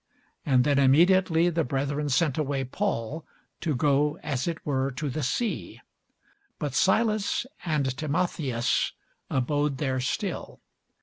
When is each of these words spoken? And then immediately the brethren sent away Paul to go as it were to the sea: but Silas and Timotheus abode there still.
And 0.47 0.63
then 0.63 0.79
immediately 0.79 1.51
the 1.51 1.63
brethren 1.63 2.09
sent 2.09 2.35
away 2.35 2.63
Paul 2.63 3.23
to 3.59 3.75
go 3.75 4.17
as 4.23 4.47
it 4.47 4.57
were 4.65 4.89
to 4.89 5.11
the 5.11 5.21
sea: 5.21 5.79
but 6.57 6.73
Silas 6.73 7.45
and 7.63 7.95
Timotheus 7.95 8.93
abode 9.29 9.77
there 9.77 9.99
still. 9.99 10.59